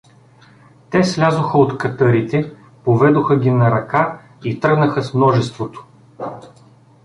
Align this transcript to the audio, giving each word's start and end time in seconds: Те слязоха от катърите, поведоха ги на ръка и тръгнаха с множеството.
Те 0.89 1.03
слязоха 1.03 1.57
от 1.57 1.77
катърите, 1.77 2.51
поведоха 2.83 3.39
ги 3.39 3.51
на 3.51 3.71
ръка 3.71 4.19
и 4.43 4.59
тръгнаха 4.59 5.03
с 5.03 5.13
множеството. 5.13 5.85